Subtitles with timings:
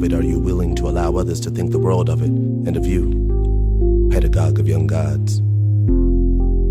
[0.00, 0.16] of it?
[0.16, 4.08] Are you willing to allow others to think the world of it and of you?
[4.10, 5.40] Pedagogue of young gods.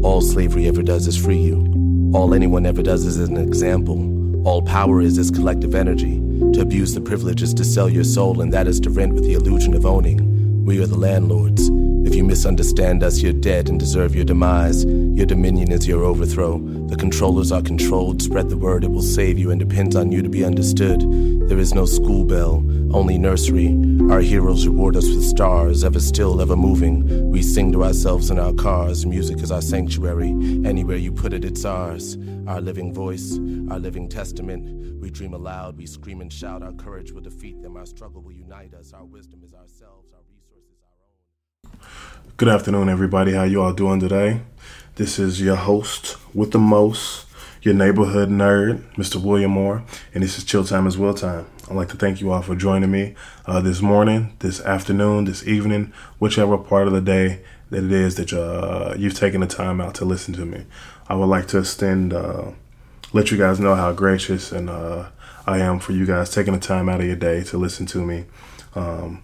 [0.03, 2.11] All slavery ever does is free you.
[2.13, 4.47] All anyone ever does is an example.
[4.47, 6.17] All power is is collective energy.
[6.53, 9.25] To abuse the privilege is to sell your soul, and that is to rent with
[9.25, 10.65] the illusion of owning.
[10.65, 11.69] We are the landlords.
[12.07, 14.85] If you misunderstand us, you're dead and deserve your demise.
[14.85, 16.57] Your dominion is your overthrow.
[16.87, 18.23] The controllers are controlled.
[18.23, 21.01] Spread the word, it will save you and depends on you to be understood.
[21.47, 23.67] There is no school bell, only nursery.
[24.09, 27.29] Our heroes reward us with stars, ever still, ever moving.
[27.29, 29.05] We sing to ourselves in our cars.
[29.05, 30.29] Music is our sanctuary.
[30.65, 32.17] Anywhere you put it, it's ours.
[32.47, 33.37] Our living voice,
[33.69, 34.99] our living testament.
[34.99, 36.63] We dream aloud, we scream and shout.
[36.63, 37.77] Our courage will defeat them.
[37.77, 38.91] Our struggle will unite us.
[38.93, 40.11] Our wisdom is ourselves.
[40.13, 40.81] Our resources,
[41.63, 42.33] our own.
[42.37, 43.33] Good afternoon, everybody.
[43.33, 44.41] How you all doing today?
[44.95, 47.25] This is your host with the most,
[47.61, 49.21] your neighborhood nerd, Mr.
[49.21, 51.45] William Moore, and this is Chill Time as Well Time.
[51.69, 53.13] I'd like to thank you all for joining me
[53.45, 58.15] uh, this morning, this afternoon, this evening, whichever part of the day that it is
[58.15, 60.65] that uh, you've taken the time out to listen to me.
[61.07, 62.53] I would like to extend, uh,
[63.13, 65.09] let you guys know how gracious and uh,
[65.45, 68.03] I am for you guys taking the time out of your day to listen to
[68.03, 68.25] me.
[68.73, 69.21] Um,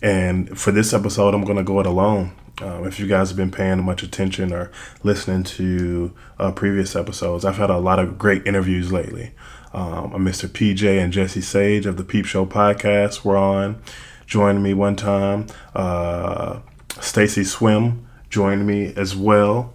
[0.00, 2.30] and for this episode, I'm going to go it alone.
[2.60, 4.70] Um, if you guys have been paying much attention or
[5.02, 9.32] listening to uh, previous episodes, I've had a lot of great interviews lately.
[9.72, 10.48] Um, Mr.
[10.48, 13.80] PJ and Jesse Sage of the Peep Show podcast were on,
[14.26, 15.46] joined me one time.
[15.74, 16.60] Uh,
[17.00, 19.74] Stacy Swim joined me as well.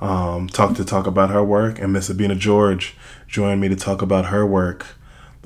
[0.00, 2.96] Um, to talk about her work, and Miss Abina George
[3.28, 4.84] joined me to talk about her work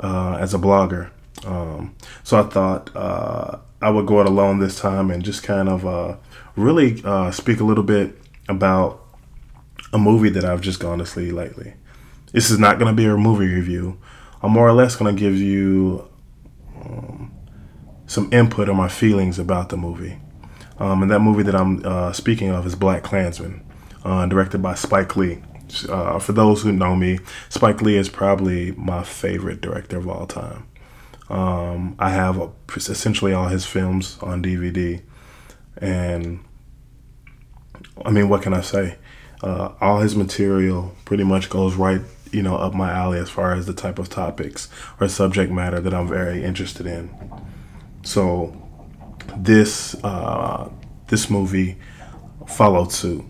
[0.02, 1.10] uh, as a blogger.
[1.44, 1.94] Um,
[2.24, 5.86] so I thought uh, I would go it alone this time and just kind of
[5.86, 6.16] uh,
[6.56, 8.18] really uh, speak a little bit
[8.48, 9.04] about
[9.92, 11.74] a movie that I've just gone to see lately.
[12.36, 13.98] This is not going to be a movie review.
[14.42, 16.06] I'm more or less going to give you
[16.78, 17.34] um,
[18.06, 20.18] some input on my feelings about the movie.
[20.78, 23.64] Um, and that movie that I'm uh, speaking of is Black Klansman,
[24.04, 25.42] uh, directed by Spike Lee.
[25.88, 30.26] Uh, for those who know me, Spike Lee is probably my favorite director of all
[30.26, 30.68] time.
[31.30, 35.00] Um, I have a, essentially all his films on DVD,
[35.78, 36.44] and
[38.04, 38.98] I mean, what can I say?
[39.42, 42.02] Uh, all his material pretty much goes right,
[42.36, 44.68] you know, up my alley as far as the type of topics
[45.00, 47.08] or subject matter that I'm very interested in.
[48.04, 48.54] So,
[49.38, 50.68] this uh,
[51.08, 51.78] this movie
[52.46, 53.24] followed suit.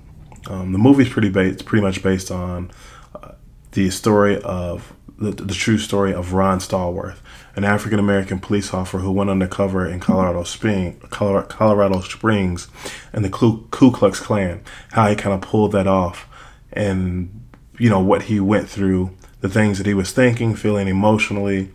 [0.48, 2.72] Um, the movie's pretty based, pretty much based on
[3.14, 3.32] uh,
[3.70, 7.18] the story of the, the, true story of Ron Stallworth,
[7.54, 12.66] an African American police officer who went undercover in Colorado Spring, Colorado, Springs,
[13.12, 14.62] and the Ku Klux Klan.
[14.92, 16.28] How he kind of pulled that off,
[16.72, 17.45] and
[17.78, 21.70] you know what he went through, the things that he was thinking, feeling emotionally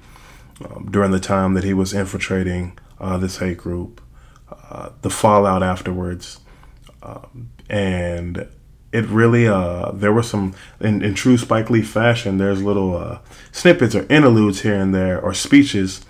[0.66, 4.02] um, during the time that he was infiltrating uh, this hate group,
[4.70, 6.40] uh, the fallout afterwards,
[7.04, 8.48] um, and
[8.92, 13.20] it really uh there were some in, in true Spike Lee fashion there's little uh,
[13.54, 16.02] snippets or interludes here and there or speeches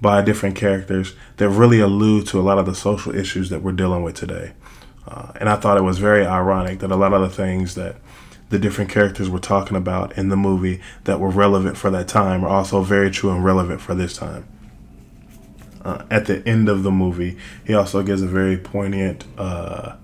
[0.00, 3.72] by different characters that really allude to a lot of the social issues that we're
[3.72, 4.52] dealing with today.
[5.06, 7.96] Uh, and I thought it was very ironic that a lot of the things that
[8.50, 12.44] the different characters were talking about in the movie that were relevant for that time
[12.44, 14.46] are also very true and relevant for this time
[15.84, 19.96] uh, at the end of the movie he also gives a very poignant uh,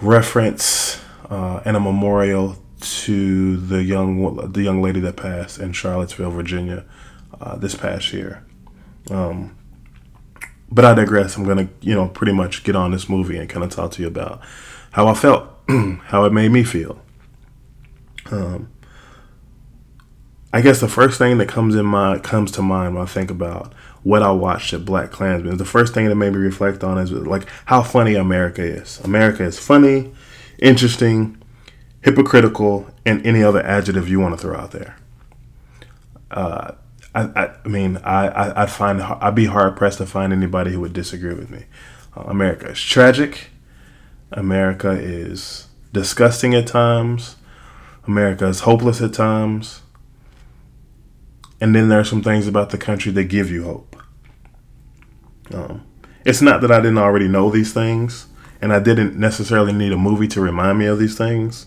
[0.00, 1.00] reference
[1.30, 6.84] uh, and a memorial to the young the young lady that passed in Charlottesville, Virginia,
[7.40, 8.44] uh, this past year.
[9.10, 9.56] Um,
[10.70, 11.36] but I digress.
[11.36, 14.02] I'm gonna you know pretty much get on this movie and kind of talk to
[14.02, 14.40] you about
[14.92, 17.00] how I felt, how it made me feel.
[18.30, 18.70] Um,
[20.52, 23.30] I guess the first thing that comes in my comes to mind when I think
[23.30, 26.98] about what I watched at Black Klansman, the first thing that made me reflect on
[26.98, 29.00] is like how funny America is.
[29.00, 30.12] America is funny
[30.58, 31.42] interesting,
[32.02, 34.96] hypocritical, and any other adjective you want to throw out there.
[36.30, 36.72] Uh,
[37.14, 40.80] I, I, mean, I, I, would find I'd be hard pressed to find anybody who
[40.80, 41.64] would disagree with me.
[42.16, 43.48] Uh, America is tragic.
[44.32, 47.36] America is disgusting at times.
[48.06, 49.82] America is hopeless at times.
[51.60, 53.96] And then there are some things about the country that give you hope.
[55.52, 55.86] Um,
[56.24, 58.26] it's not that I didn't already know these things,
[58.60, 61.66] and I didn't necessarily need a movie to remind me of these things.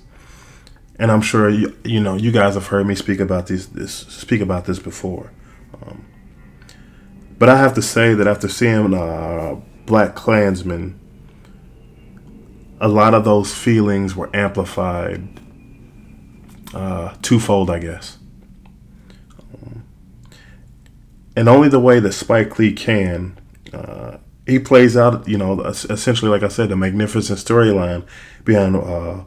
[0.97, 3.93] And I'm sure you, you know you guys have heard me speak about these this
[3.93, 5.31] speak about this before.
[5.81, 6.05] Um,
[7.37, 9.55] but I have to say that after seeing uh,
[9.85, 10.99] Black Klansman,
[12.81, 15.39] a lot of those feelings were amplified
[16.73, 18.19] uh, twofold, I guess.
[21.39, 23.37] and only the way that Spike Lee can.
[23.71, 28.05] Uh, he plays out, you know, essentially, like I said, the magnificent storyline
[28.43, 29.23] behind uh,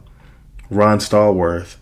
[0.69, 1.77] Ron Stallworth,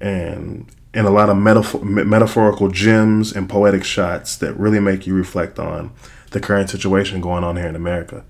[0.00, 5.14] and and a lot of metaphor- metaphorical gems and poetic shots that really make you
[5.14, 5.92] reflect on
[6.32, 8.24] the current situation going on here in America.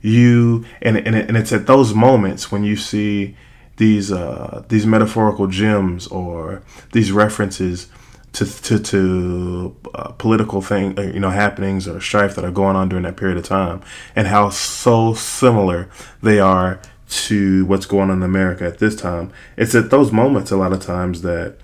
[0.00, 3.36] You and and, and it's at those moments when you see
[3.76, 6.62] these uh, these metaphorical gems or
[6.92, 7.88] these references
[8.32, 12.76] to to, to uh, political thing uh, you know happenings or strife that are going
[12.76, 13.82] on during that period of time
[14.14, 15.88] and how so similar
[16.22, 19.32] they are to what's going on in America at this time.
[19.56, 21.56] It's at those moments a lot of times that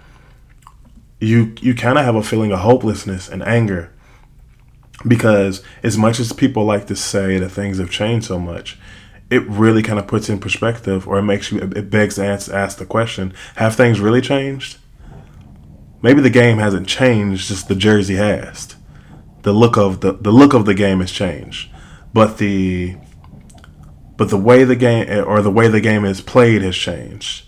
[1.20, 3.90] you you kind of have a feeling of hopelessness and anger
[5.06, 8.78] because as much as people like to say that things have changed so much
[9.32, 12.50] it really kind of puts in perspective or it makes you it begs to ask,
[12.50, 14.78] ask the question have things really changed?
[16.02, 18.76] Maybe the game hasn't changed just the jersey has.
[19.42, 21.70] The look of the, the look of the game has changed.
[22.12, 22.96] But the
[24.16, 27.46] but the way the game or the way the game is played has changed.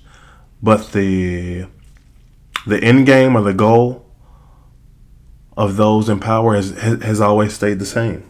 [0.63, 1.67] But the
[2.67, 4.07] the end game or the goal
[5.57, 8.27] of those in power has has always stayed the same.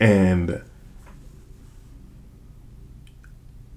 [0.00, 0.62] And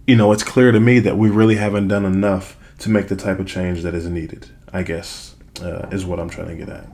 [0.07, 3.15] you know, it's clear to me that we really haven't done enough to make the
[3.15, 4.49] type of change that is needed.
[4.71, 6.87] I guess uh, is what I'm trying to get at.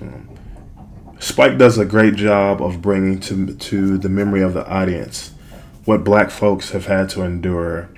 [0.00, 0.28] Um,
[1.18, 5.32] Spike does a great job of bringing to to the memory of the audience
[5.84, 7.88] what Black folks have had to endure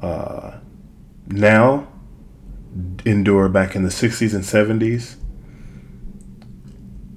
[0.00, 0.52] uh,
[1.26, 1.88] now,
[3.04, 5.16] endure back in the '60s and '70s,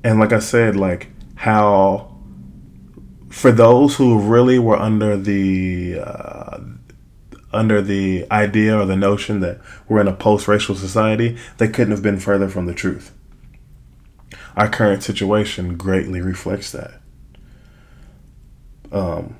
[0.04, 2.13] and like I said, like how
[3.34, 6.60] for those who really were under the uh,
[7.52, 9.60] under the idea or the notion that
[9.90, 13.12] we're in a post-racial society, they couldn't have been further from the truth.
[14.56, 17.02] Our current situation greatly reflects that.
[18.92, 19.36] Um,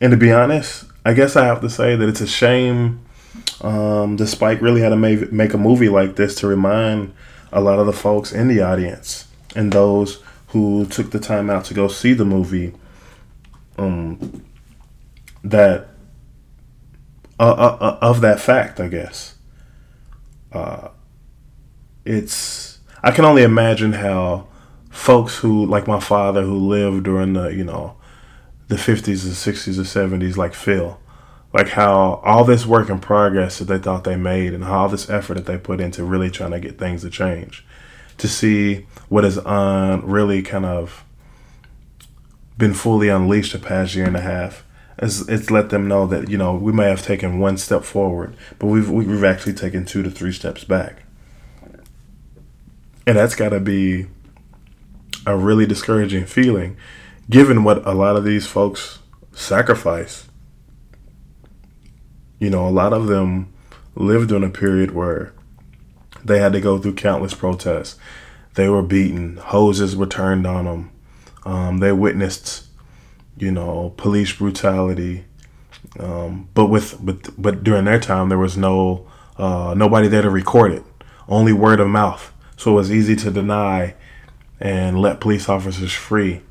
[0.00, 3.04] and to be honest, I guess I have to say that it's a shame
[3.60, 7.12] um, that Spike really had to make, make a movie like this to remind
[7.52, 9.26] a lot of the folks in the audience
[9.56, 12.74] and those who took the time out to go see the movie
[13.76, 14.44] um,
[15.44, 15.88] that
[17.40, 19.36] uh, uh, uh, of that fact, I guess.
[20.52, 20.88] Uh,
[22.04, 24.48] it's I can only imagine how
[24.90, 27.96] folks who like my father who lived during the you know
[28.68, 30.98] the 50s and 60s or 70s like Phil
[31.52, 35.08] like how all this work in progress that they thought they made and all this
[35.08, 37.64] effort that they put into really trying to get things to change
[38.18, 41.04] to see what is on really kind of
[42.58, 44.64] been fully unleashed the past year and a half.
[44.98, 48.36] It's, it's let them know that you know we may have taken one step forward,
[48.58, 51.04] but we've we've actually taken two to three steps back,
[53.06, 54.06] and that's got to be
[55.24, 56.76] a really discouraging feeling,
[57.30, 58.98] given what a lot of these folks
[59.32, 60.26] sacrifice.
[62.40, 63.52] You know, a lot of them
[63.94, 65.32] lived in a period where
[66.28, 67.98] they had to go through countless protests.
[68.54, 69.36] They were beaten.
[69.36, 70.90] Hoses were turned on them.
[71.44, 72.66] Um, they witnessed,
[73.36, 75.24] you know, police brutality.
[75.98, 79.06] Um, but with but but during their time, there was no
[79.36, 80.84] uh, nobody there to record it.
[81.28, 82.32] Only word of mouth.
[82.56, 83.94] So it was easy to deny
[84.60, 86.42] and let police officers free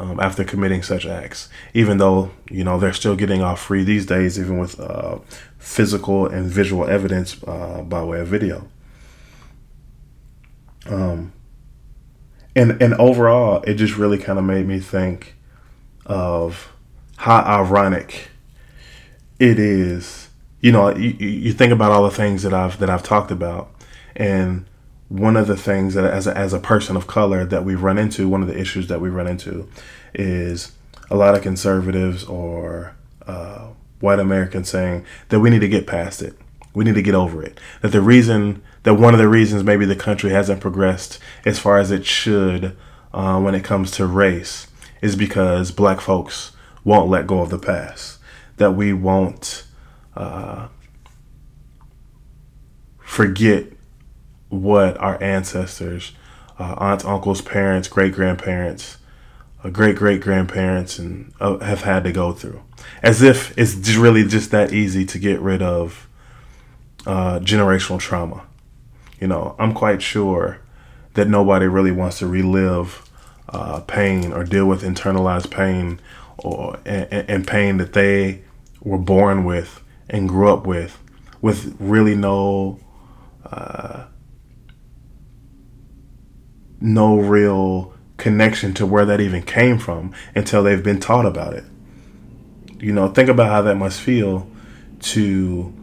[0.00, 1.48] um, after committing such acts.
[1.74, 5.18] Even though you know they're still getting off free these days, even with uh,
[5.58, 8.66] physical and visual evidence uh, by way of video.
[10.86, 11.32] Um,
[12.56, 15.34] and and overall, it just really kind of made me think
[16.06, 16.72] of
[17.16, 18.30] how ironic
[19.38, 20.28] it is.
[20.60, 23.70] You know, you, you think about all the things that I've that I've talked about,
[24.16, 24.64] and
[25.10, 27.98] one of the things that as a, as a person of color that we run
[27.98, 29.68] into, one of the issues that we run into,
[30.14, 30.72] is
[31.10, 32.94] a lot of conservatives or
[33.26, 33.66] uh,
[33.98, 36.36] white Americans saying that we need to get past it.
[36.74, 37.58] We need to get over it.
[37.82, 41.78] That the reason that one of the reasons maybe the country hasn't progressed as far
[41.78, 42.76] as it should
[43.12, 44.68] uh, when it comes to race
[45.02, 46.52] is because black folks
[46.84, 48.20] won't let go of the past.
[48.58, 49.64] That we won't
[50.14, 50.68] uh,
[53.00, 53.72] forget
[54.50, 56.12] what our ancestors,
[56.58, 58.98] uh, aunts, uncles, parents, great grandparents,
[59.64, 62.62] uh, great great grandparents, and uh, have had to go through.
[63.02, 66.08] As if it's just really just that easy to get rid of
[67.06, 68.42] uh, generational trauma.
[69.20, 70.60] You know, I'm quite sure
[71.14, 73.08] that nobody really wants to relive
[73.48, 76.00] uh, pain or deal with internalized pain
[76.38, 78.42] or and, and pain that they
[78.82, 80.98] were born with and grew up with,
[81.40, 82.78] with really no
[83.44, 84.04] uh,
[86.80, 91.64] no real connection to where that even came from until they've been taught about it.
[92.78, 94.48] You know, think about how that must feel
[95.00, 95.74] to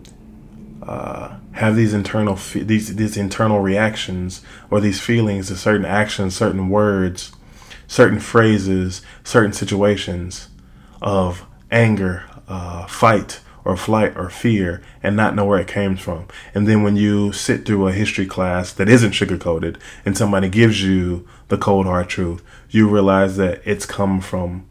[0.84, 6.70] uh, have these internal these these internal reactions or these feelings to certain actions, certain
[6.70, 7.32] words,
[7.88, 10.50] certain phrases, certain situations
[11.02, 16.26] of anger, uh, fight, or flight or fear and not know where it came from.
[16.56, 20.82] And then when you sit through a history class that isn't sugarcoated and somebody gives
[20.82, 24.66] you the cold hard truth, you realize that it's come from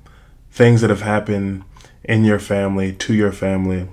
[0.50, 1.62] things that have happened
[2.04, 3.86] in your family, to your family,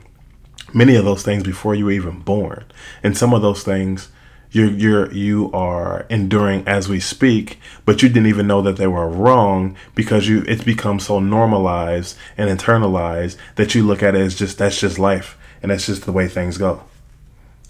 [0.74, 2.64] many of those things before you were even born.
[3.04, 4.08] And some of those things
[4.54, 8.86] you're you're you are enduring as we speak, but you didn't even know that they
[8.86, 14.22] were wrong because you it's become so normalized and internalized that you look at it
[14.22, 16.84] as just that's just life and that's just the way things go.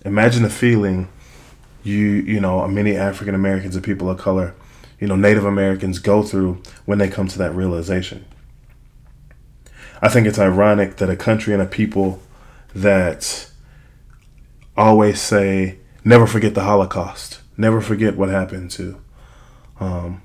[0.03, 1.07] Imagine the feeling
[1.83, 4.53] you you know many African Americans and people of color,
[4.99, 8.25] you know Native Americans go through when they come to that realization.
[10.01, 12.21] I think it's ironic that a country and a people
[12.75, 13.49] that
[14.75, 17.41] always say never forget the Holocaust.
[17.57, 19.01] Never forget what happened to
[19.79, 20.21] um,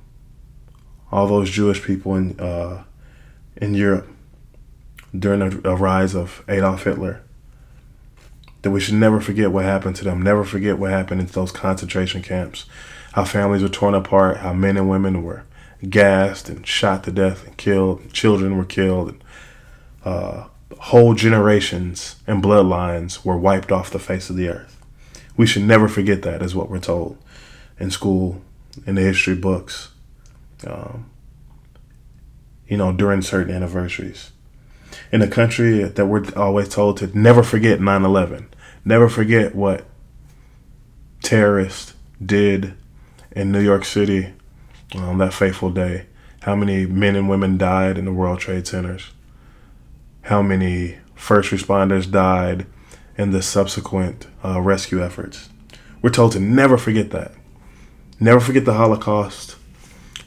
[1.10, 2.84] all those Jewish people in uh,
[3.56, 4.08] in Europe
[5.16, 7.22] during the rise of Adolf Hitler.
[8.62, 10.22] That we should never forget what happened to them.
[10.22, 12.66] Never forget what happened in those concentration camps.
[13.12, 14.38] How families were torn apart.
[14.38, 15.44] How men and women were
[15.88, 18.12] gassed and shot to death and killed.
[18.12, 19.10] Children were killed.
[19.10, 19.24] And,
[20.04, 24.77] uh, whole generations and bloodlines were wiped off the face of the earth.
[25.38, 27.16] We should never forget that, is what we're told
[27.78, 28.42] in school,
[28.86, 29.90] in the history books,
[30.66, 31.08] um,
[32.66, 34.32] you know, during certain anniversaries.
[35.12, 38.48] In a country that we're always told to never forget 9 11,
[38.84, 39.86] never forget what
[41.22, 42.74] terrorists did
[43.30, 44.32] in New York City
[44.96, 46.06] on that fateful day.
[46.40, 49.10] How many men and women died in the World Trade Centers?
[50.22, 52.66] How many first responders died
[53.18, 55.50] and the subsequent uh, rescue efforts.
[56.00, 57.32] We're told to never forget that.
[58.20, 59.56] Never forget the Holocaust,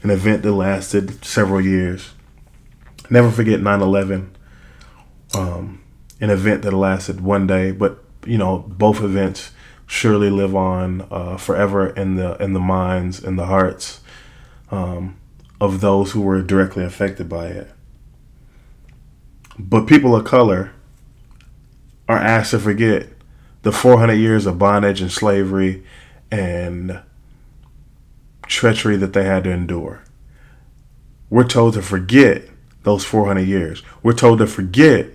[0.02, 2.12] an event that lasted several years.
[3.10, 4.36] Never forget 9 11,
[5.34, 5.82] um,
[6.20, 9.50] an event that lasted one day, but you know, both events
[9.86, 14.00] surely live on uh, forever in the in the minds and the hearts
[14.70, 15.16] um,
[15.60, 17.70] of those who were directly affected by it.
[19.58, 20.72] But people of color
[22.08, 23.08] are asked to forget
[23.62, 25.84] the 400 years of bondage and slavery
[26.30, 27.00] and
[28.46, 30.02] treachery that they had to endure.
[31.30, 32.48] We're told to forget
[32.82, 33.82] those 400 years.
[34.02, 35.06] We're told to forget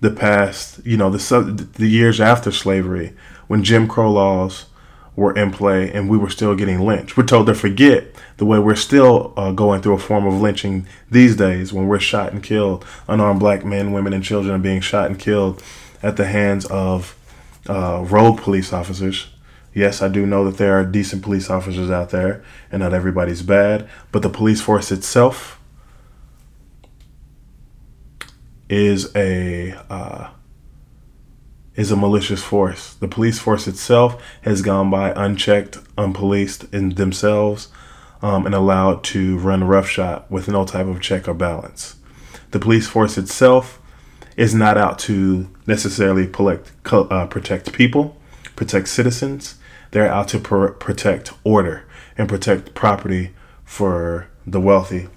[0.00, 3.14] the past, you know, the the years after slavery
[3.46, 4.66] when Jim Crow laws
[5.16, 7.16] were in play and we were still getting lynched.
[7.16, 8.06] We're told to forget
[8.36, 12.00] the way we're still uh, going through a form of lynching these days when we're
[12.00, 12.84] shot and killed.
[13.06, 15.62] Unarmed black men, women, and children are being shot and killed
[16.04, 17.16] at the hands of
[17.68, 19.26] uh, rogue police officers.
[19.72, 23.42] Yes, I do know that there are decent police officers out there, and not everybody's
[23.42, 23.88] bad.
[24.12, 25.58] But the police force itself
[28.68, 30.30] is a uh,
[31.74, 32.94] is a malicious force.
[32.94, 37.68] The police force itself has gone by unchecked, unpoliced in themselves,
[38.22, 41.96] um, and allowed to run roughshod with no type of check or balance.
[42.52, 43.80] The police force itself
[44.36, 48.16] is not out to necessarily protect, uh, protect people,
[48.56, 49.56] protect citizens.
[49.90, 51.86] They're out to pr- protect order
[52.18, 55.08] and protect property for the wealthy.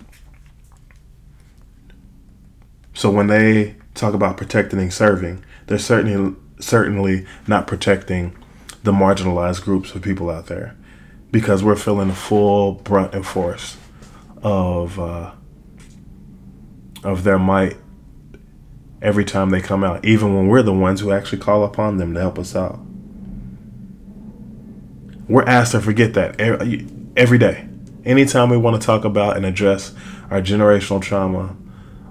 [2.94, 8.36] So when they talk about protecting and serving, they're certainly certainly not protecting
[8.84, 10.76] the marginalized groups of people out there
[11.32, 13.78] because we're feeling the full brunt and force
[14.42, 15.32] of uh,
[17.04, 17.78] of their might
[19.02, 22.14] every time they come out, even when we're the ones who actually call upon them
[22.14, 22.80] to help us out.
[25.28, 26.40] We're asked to forget that
[27.16, 27.68] every day.
[28.06, 29.94] Anytime we want to talk about and address
[30.32, 31.56] our generational trauma,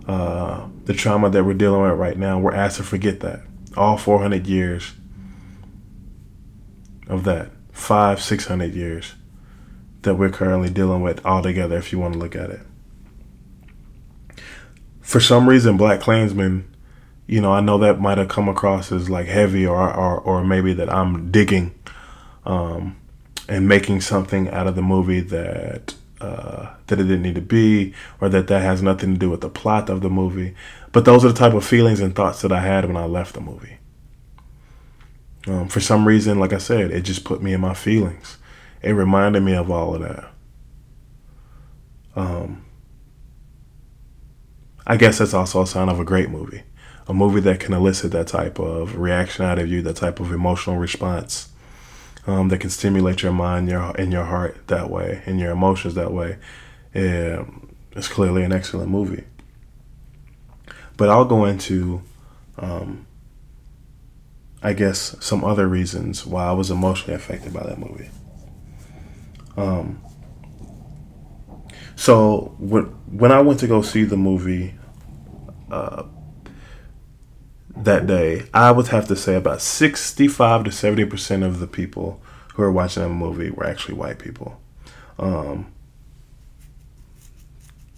[0.06, 3.40] uh, the trauma that we're dealing with right now, we're asked to forget that.
[3.76, 4.92] All 400 years
[7.08, 9.14] of that, five, 600 years
[10.02, 12.60] that we're currently dealing with all together, if you want to look at it.
[15.00, 16.75] For some reason, Black Klansmen
[17.26, 20.44] you know, I know that might have come across as like heavy or or, or
[20.44, 21.74] maybe that I'm digging
[22.44, 22.96] um,
[23.48, 27.94] and making something out of the movie that uh, that it didn't need to be
[28.20, 30.54] or that that has nothing to do with the plot of the movie.
[30.92, 33.34] But those are the type of feelings and thoughts that I had when I left
[33.34, 33.78] the movie.
[35.46, 38.38] Um, for some reason, like I said, it just put me in my feelings.
[38.82, 40.32] It reminded me of all of that.
[42.16, 42.64] Um,
[44.86, 46.62] I guess that's also a sign of a great movie,
[47.08, 50.32] a movie that can elicit that type of reaction out of you, that type of
[50.32, 51.48] emotional response,
[52.26, 55.94] um, that can stimulate your mind, your and your heart that way, and your emotions
[55.94, 56.38] that way.
[56.94, 59.24] it's clearly an excellent movie.
[60.96, 62.02] But I'll go into,
[62.58, 63.06] um,
[64.62, 68.10] I guess, some other reasons why I was emotionally affected by that movie.
[69.56, 70.02] Um,
[71.94, 74.74] so when when I went to go see the movie
[75.70, 76.04] uh,
[77.76, 81.66] that day, I would have to say about sixty five to seventy percent of the
[81.66, 82.20] people
[82.54, 84.60] who were watching that movie were actually white people.
[85.18, 85.72] Um,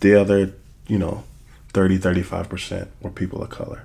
[0.01, 0.53] the other,
[0.87, 1.25] you know,
[1.73, 3.85] 30, 35% were people of color.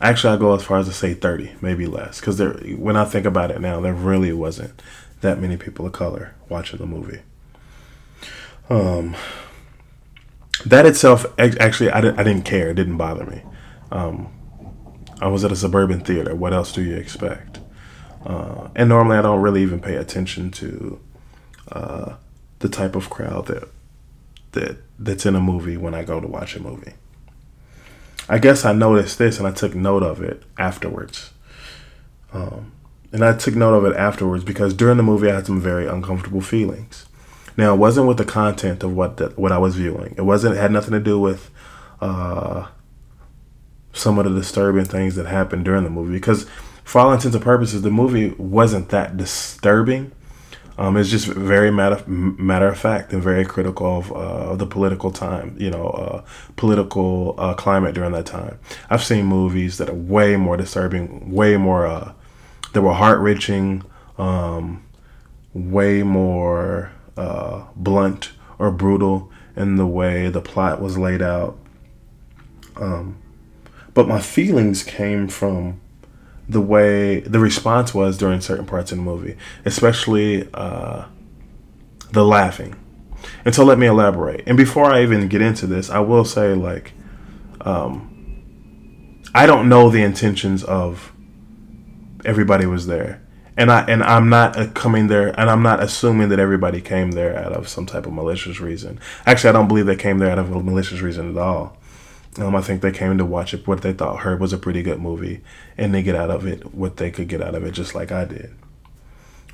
[0.00, 2.52] Actually, I go as far as to say 30, maybe less, because there.
[2.76, 4.82] When I think about it now, there really wasn't
[5.22, 7.20] that many people of color watching the movie.
[8.68, 9.16] Um,
[10.66, 12.70] that itself, actually, I didn't, I didn't care.
[12.70, 13.42] It didn't bother me.
[13.90, 14.28] Um,
[15.20, 16.34] I was at a suburban theater.
[16.34, 17.60] What else do you expect?
[18.24, 21.00] Uh, and normally, I don't really even pay attention to
[21.72, 22.14] uh,
[22.58, 23.68] the type of crowd that
[24.52, 26.94] that that's in a movie when I go to watch a movie.
[28.28, 31.32] I guess I noticed this and I took note of it afterwards.
[32.32, 32.72] Um,
[33.12, 35.86] and I took note of it afterwards because during the movie I had some very
[35.86, 37.06] uncomfortable feelings.
[37.56, 40.14] Now it wasn't with the content of what the, what I was viewing.
[40.18, 41.50] It wasn't it had nothing to do with
[42.00, 42.66] uh,
[43.96, 46.46] some of the disturbing things that happened during the movie because
[46.84, 50.12] for all intents and purposes the movie wasn't that disturbing.
[50.78, 55.10] Um, it's just very matter matter of fact and very critical of uh, the political
[55.10, 56.24] time, you know, uh,
[56.56, 58.58] political uh, climate during that time.
[58.90, 62.12] I've seen movies that are way more disturbing, way more uh,
[62.74, 63.84] that were heart wrenching,
[64.18, 64.84] um,
[65.54, 71.58] way more uh, blunt or brutal in the way the plot was laid out.
[72.76, 73.16] Um,
[73.96, 75.80] but my feelings came from
[76.46, 81.06] the way the response was during certain parts of the movie, especially uh,
[82.12, 82.76] the laughing.
[83.46, 84.44] And so let me elaborate.
[84.46, 86.92] And before I even get into this, I will say like
[87.62, 88.44] um,
[89.34, 91.10] I don't know the intentions of
[92.22, 93.22] everybody was there
[93.56, 97.36] and I and I'm not coming there, and I'm not assuming that everybody came there
[97.38, 99.00] out of some type of malicious reason.
[99.24, 101.75] Actually, I don't believe they came there out of a malicious reason at all.
[102.38, 104.82] Um, I think they came to watch it, what they thought heard was a pretty
[104.82, 105.42] good movie,
[105.78, 108.12] and they get out of it what they could get out of it, just like
[108.12, 108.54] I did.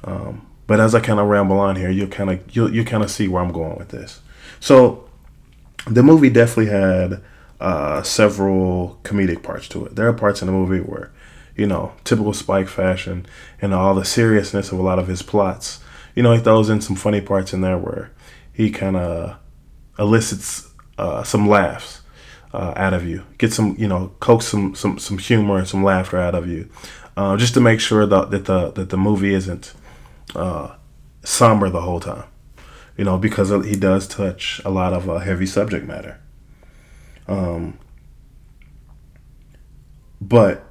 [0.04, 3.02] Um, but as I kind of ramble on here, you'll kind of you'll you kind
[3.02, 4.20] of see where I'm going with this.
[4.58, 5.08] So,
[5.86, 7.22] the movie definitely had
[7.60, 9.94] uh, several comedic parts to it.
[9.94, 11.12] There are parts in the movie where
[11.56, 13.26] you know, typical Spike fashion
[13.60, 15.80] and all the seriousness of a lot of his plots.
[16.14, 18.10] You know, he throws in some funny parts in there where
[18.52, 19.36] he kind of
[19.98, 20.68] elicits
[20.98, 22.01] uh, some laughs
[22.52, 25.82] uh, out of you, get some, you know, coax some some some humor and some
[25.82, 26.68] laughter out of you,
[27.16, 29.72] uh, just to make sure that, that the that the movie isn't
[30.34, 30.74] uh,
[31.24, 32.24] somber the whole time.
[32.96, 36.20] You know, because he does touch a lot of uh, heavy subject matter.
[37.26, 37.78] Um,
[40.20, 40.64] but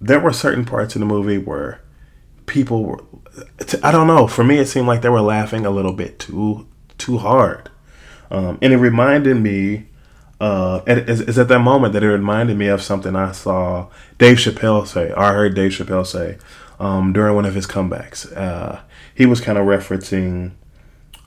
[0.00, 1.82] there were certain parts in the movie where
[2.46, 3.00] people were
[3.82, 6.66] I don't know, for me it seemed like they were laughing a little bit too
[6.98, 7.70] too hard.
[8.30, 9.86] Um, and it reminded me
[10.42, 13.86] uh, it's, at that moment that it reminded me of something I saw
[14.18, 16.36] Dave Chappelle say, or I heard Dave Chappelle say
[16.80, 18.36] um, during one of his comebacks.
[18.36, 18.80] Uh,
[19.14, 20.50] he was kind of referencing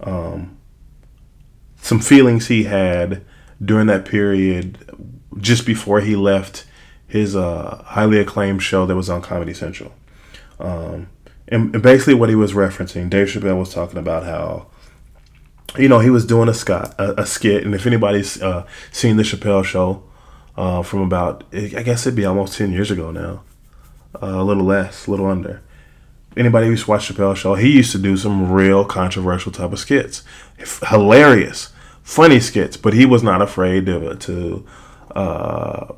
[0.02, 0.58] um,
[1.78, 3.24] some feelings he had
[3.64, 4.78] during that period
[5.40, 6.66] just before he left
[7.08, 9.94] his uh, highly acclaimed show that was on Comedy Central.
[10.60, 11.08] Um,
[11.48, 14.68] and, basically, what he was referencing, Dave Chappelle was talking about how,
[15.80, 19.18] you know, he was doing a, scot, a, a skit, and if anybody's uh, seen
[19.18, 20.04] the Chappelle show
[20.58, 23.44] uh, from about, I guess it'd be almost 10 years ago now,
[24.22, 25.62] uh, a little less, a little under.
[26.38, 29.72] Anybody who used to watch Chappelle show, he used to do some real controversial type
[29.72, 30.24] of skits,
[30.90, 31.72] hilarious,
[32.04, 34.66] funny skits, but he was not afraid to, to
[35.16, 35.94] uh,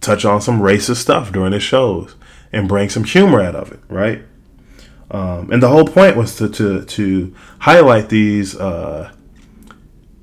[0.00, 2.14] touch on some racist stuff during his shows
[2.52, 4.22] and bring some humor out of it, right?
[5.10, 9.12] Um, and the whole point was to to, to highlight these uh,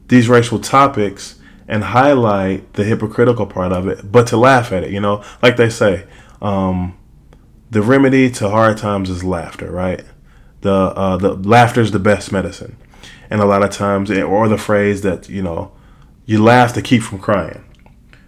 [0.08, 4.92] these racial topics and highlight the hypocritical part of it, but to laugh at it.
[4.92, 6.06] You know, like they say,
[6.42, 6.98] um,
[7.72, 10.04] the remedy to hard times is laughter, right?
[10.62, 12.76] The uh, the laughter is the best medicine,
[13.30, 15.72] and a lot of times, or the phrase that you know,
[16.26, 17.64] you laugh to keep from crying.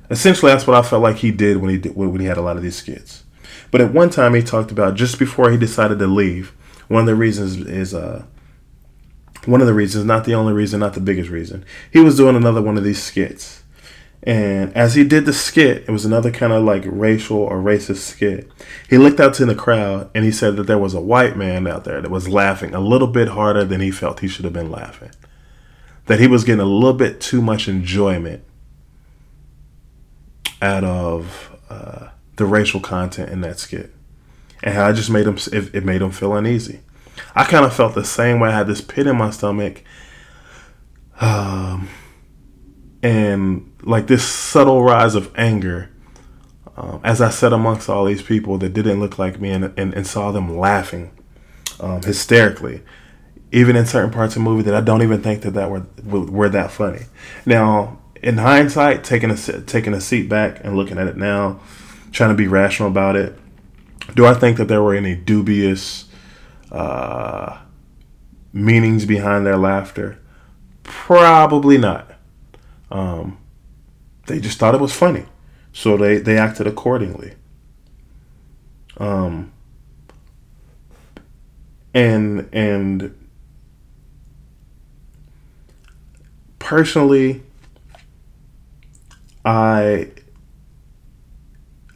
[0.09, 2.41] Essentially, that's what I felt like he did when he did, when he had a
[2.41, 3.24] lot of these skits.
[3.71, 6.53] But at one time, he talked about just before he decided to leave.
[6.87, 8.25] One of the reasons is uh,
[9.45, 11.65] one of the reasons, not the only reason, not the biggest reason.
[11.91, 13.63] He was doing another one of these skits.
[14.23, 17.97] And as he did the skit, it was another kind of like racial or racist
[17.97, 18.49] skit.
[18.89, 21.67] He looked out to the crowd and he said that there was a white man
[21.67, 24.53] out there that was laughing a little bit harder than he felt he should have
[24.53, 25.11] been laughing.
[26.07, 28.43] That he was getting a little bit too much enjoyment
[30.59, 33.93] out of uh, the racial content in that skit.
[34.63, 36.79] And how it just made him, it, it made him feel uneasy.
[37.35, 38.49] I kind of felt the same way.
[38.49, 39.83] I had this pit in my stomach.
[41.19, 41.87] Um,
[43.01, 45.89] and like this subtle rise of anger
[46.77, 49.93] um, as I sat amongst all these people that didn't look like me and, and,
[49.93, 51.11] and saw them laughing
[51.79, 52.81] um, hysterically,
[53.51, 55.85] even in certain parts of the movie that I don't even think that that were
[56.03, 57.03] were that funny.
[57.45, 61.61] Now, in hindsight, taking a taking a seat back and looking at it now,
[62.15, 63.37] trying to be rational about it,
[64.15, 66.05] do I think that there were any dubious
[66.71, 67.59] uh,
[68.53, 70.17] meanings behind their laughter?
[70.83, 72.09] Probably not.
[72.89, 73.37] Um,
[74.27, 75.25] they just thought it was funny,
[75.73, 77.33] so they they acted accordingly.
[78.97, 79.51] Um,
[81.93, 83.27] and and
[86.59, 87.43] personally,
[89.43, 90.11] I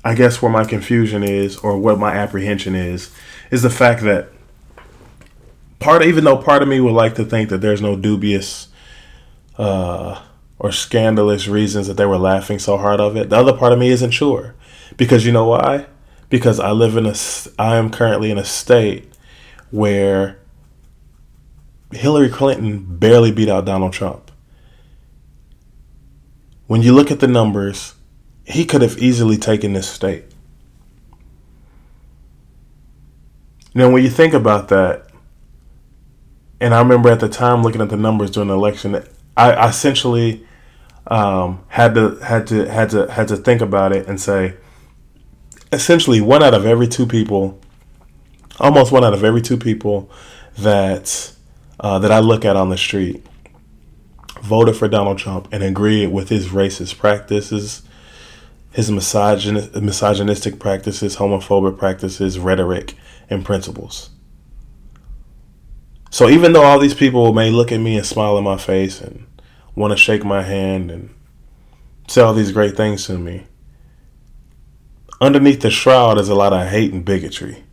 [0.03, 3.13] I guess where my confusion is, or what my apprehension is,
[3.51, 4.29] is the fact that
[5.79, 8.69] part, even though part of me would like to think that there's no dubious
[9.57, 10.21] uh,
[10.57, 13.29] or scandalous reasons that they were laughing so hard of it.
[13.29, 14.55] The other part of me isn't sure.
[14.97, 15.87] Because you know why?
[16.29, 17.15] Because I live in a
[17.57, 19.11] I am currently in a state
[19.71, 20.39] where
[21.91, 24.31] Hillary Clinton barely beat out Donald Trump.
[26.67, 27.95] When you look at the numbers,
[28.49, 30.25] he could have easily taken this state.
[33.75, 35.07] Now, when you think about that,
[36.59, 39.01] and I remember at the time looking at the numbers during the election,
[39.37, 40.45] I essentially
[41.07, 44.55] um, had to had to had to had to think about it and say,
[45.71, 47.59] essentially, one out of every two people,
[48.59, 50.11] almost one out of every two people
[50.57, 51.31] that
[51.79, 53.25] uh, that I look at on the street,
[54.41, 57.83] voted for Donald Trump and agreed with his racist practices,
[58.71, 62.95] his misogyn- misogynistic practices, homophobic practices, rhetoric,
[63.29, 64.09] and principles.
[66.11, 68.99] So even though all these people may look at me and smile in my face
[69.01, 69.27] and
[69.75, 71.09] want to shake my hand and
[72.07, 73.45] say all these great things to me.
[75.21, 77.63] Underneath the shroud is a lot of hate and bigotry,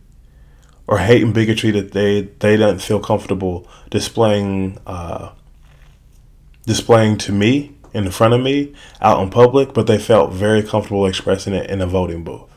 [0.85, 5.31] or hate and bigotry that they they don't feel comfortable displaying uh,
[6.65, 11.05] displaying to me in front of me out in public, but they felt very comfortable
[11.05, 12.49] expressing it in a voting booth.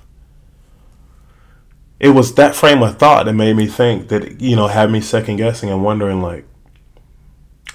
[1.98, 5.00] It was that frame of thought that made me think that you know had me
[5.00, 6.46] second guessing and wondering like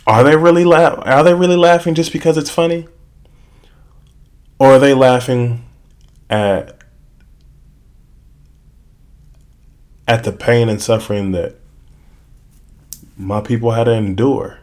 [0.08, 1.00] are they really laugh?
[1.02, 2.88] Are they really laughing just because it's funny?
[4.60, 5.66] Or are they laughing
[6.30, 6.78] at
[10.08, 11.56] at the pain and suffering that
[13.18, 14.60] my people had to endure?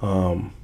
[0.00, 0.54] Um,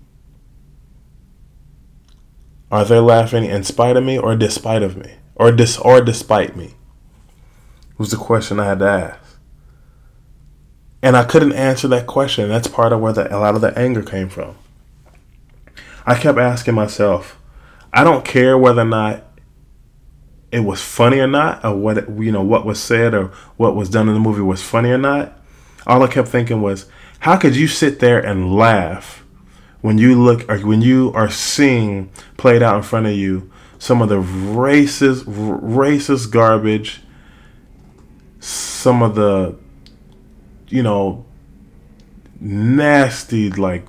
[2.71, 5.15] are they laughing in spite of me or despite of me?
[5.35, 6.75] Or dis or despite me?
[7.99, 9.39] Was the question I had to ask.
[11.03, 12.49] And I couldn't answer that question.
[12.49, 14.57] That's part of where the, a lot of the anger came from.
[16.07, 17.39] I kept asking myself,
[17.93, 19.25] I don't care whether or not
[20.53, 23.89] it was funny or not, or what you know what was said or what was
[23.89, 25.39] done in the movie was funny or not.
[25.87, 26.87] All I kept thinking was,
[27.21, 29.20] how could you sit there and laugh
[29.81, 34.03] when you look or when you are seeing played out in front of you some
[34.03, 37.03] of the racist racist garbage,
[38.41, 39.57] some of the
[40.71, 41.27] you know,
[42.41, 43.87] nasty, like,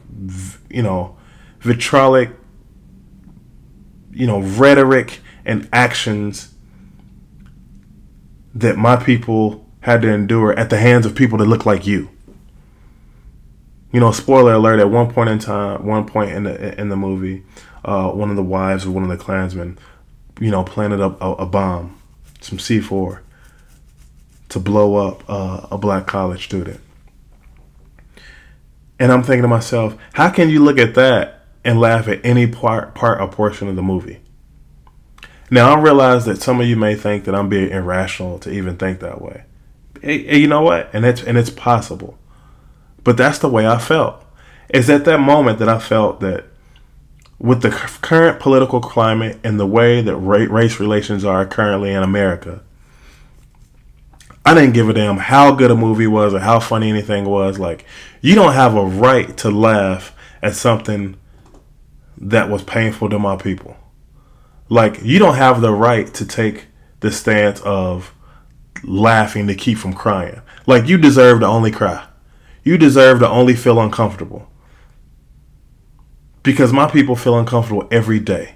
[0.69, 1.15] you know,
[1.60, 2.32] vitriolic,
[4.12, 6.54] you know, rhetoric and actions
[8.54, 12.10] that my people had to endure at the hands of people that look like you.
[13.91, 16.95] You know, spoiler alert, at one point in time, one point in the in the
[16.95, 17.43] movie,
[17.84, 19.77] uh, one of the wives of one of the Klansmen,
[20.39, 21.99] you know, planted a, a, a bomb,
[22.39, 23.19] some C4,
[24.49, 26.80] to blow up uh, a black college student.
[28.99, 32.45] And I'm thinking to myself, how can you look at that and laugh at any
[32.45, 34.21] part, part or portion of the movie?
[35.49, 38.77] Now I realize that some of you may think that I'm being irrational to even
[38.77, 39.43] think that way.
[40.01, 40.89] Hey, hey, you know what?
[40.93, 42.17] And it's and it's possible,
[43.04, 44.24] but that's the way I felt.
[44.70, 46.46] It's at that moment that I felt that
[47.40, 52.62] with the current political climate and the way that race relations are currently in America,
[54.46, 57.60] I didn't give a damn how good a movie was or how funny anything was.
[57.60, 57.86] Like,
[58.22, 61.18] You don't have a right to laugh at something
[62.18, 63.76] that was painful to my people.
[64.70, 66.68] Like, you don't have the right to take
[67.02, 68.14] the stance of
[68.84, 70.42] laughing to keep from crying.
[70.66, 72.08] Like, you deserve to only cry.
[72.63, 74.47] You deserve to only feel uncomfortable.
[76.43, 78.56] Because my people feel uncomfortable every day.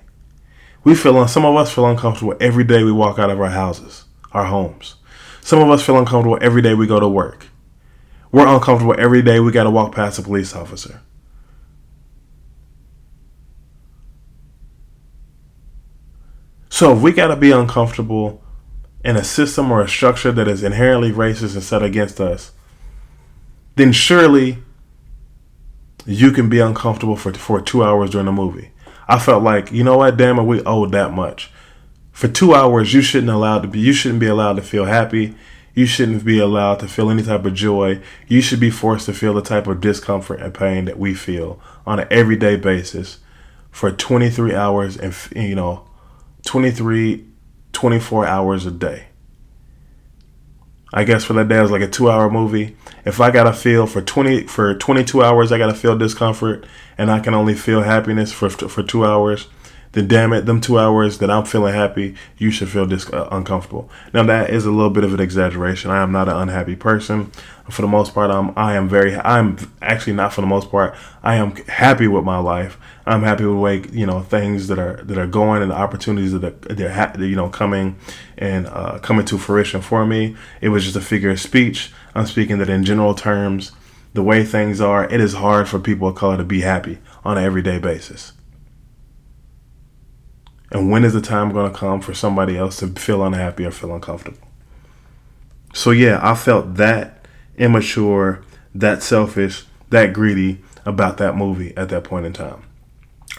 [0.84, 4.06] We feel, some of us feel uncomfortable every day we walk out of our houses,
[4.32, 4.96] our homes.
[5.42, 7.48] Some of us feel uncomfortable every day we go to work.
[8.32, 11.02] We're uncomfortable every day we got to walk past a police officer.
[16.70, 18.44] So if we got to be uncomfortable
[19.04, 22.52] in a system or a structure that is inherently racist and set against us,
[23.76, 24.58] then surely
[26.06, 28.72] you can be uncomfortable for for two hours during a movie.
[29.08, 31.52] I felt like, you know what, damn it, we owed that much.
[32.12, 33.80] For two hours, you shouldn't allowed to be.
[33.80, 35.36] You shouldn't be allowed to feel happy.
[35.74, 38.02] You shouldn't be allowed to feel any type of joy.
[38.28, 41.60] You should be forced to feel the type of discomfort and pain that we feel
[41.86, 43.20] on an everyday basis
[43.72, 45.86] for 23 hours and you know
[46.46, 47.26] 23
[47.74, 49.08] 24 hours a day.
[50.94, 52.76] I guess for that day it was like a 2-hour movie.
[53.06, 56.66] If I got to feel for 20 for 22 hours I got to feel discomfort
[56.98, 59.48] and I can only feel happiness for for 2 hours,
[59.96, 63.30] then damn it, them two hours that I'm feeling happy, you should feel dis- uh,
[63.32, 63.90] uncomfortable.
[64.14, 65.90] Now that is a little bit of an exaggeration.
[65.90, 67.32] I am not an unhappy person.
[67.70, 70.96] For the most part, I'm I am very I'm actually not for the most part.
[71.24, 72.78] I am happy with my life.
[73.06, 75.76] I'm happy with the way you know things that are that are going and the
[75.76, 77.96] opportunities that are they're ha- you know coming
[78.38, 80.36] and uh, coming to fruition for me.
[80.60, 81.92] It was just a figure of speech.
[82.14, 83.72] I'm speaking that in general terms,
[84.14, 87.38] the way things are, it is hard for people of color to be happy on
[87.38, 88.34] an everyday basis.
[90.76, 93.72] And when is the time going to come for somebody else to feel unhappy or
[93.72, 94.46] feel uncomfortable?
[95.74, 102.04] So, yeah, I felt that immature, that selfish, that greedy about that movie at that
[102.04, 102.64] point in time.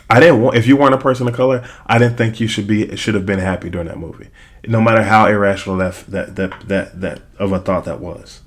[0.09, 2.66] I didn't want if you weren't a person of color, I didn't think you should
[2.66, 4.29] be should have been happy during that movie.
[4.66, 8.40] No matter how irrational that that that that, that of a thought that was.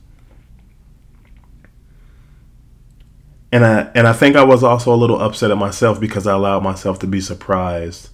[3.52, 6.34] And I and I think I was also a little upset at myself because I
[6.34, 8.10] allowed myself to be surprised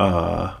[0.00, 0.56] uh,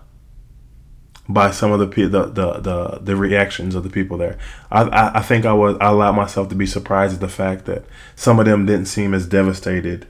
[1.26, 4.38] by some of the, the the the the reactions of the people there.
[4.70, 7.64] I, I, I think I was I allowed myself to be surprised at the fact
[7.64, 10.06] that some of them didn't seem as devastated